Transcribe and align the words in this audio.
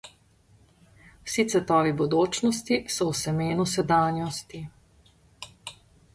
Vsi 1.27 1.45
cvetovi 1.53 1.91
bodočnosti 1.99 2.81
so 2.97 3.09
v 3.13 3.13
semenu 3.21 3.67
sedanjosti. 3.75 4.65